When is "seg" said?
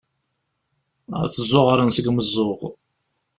1.91-2.05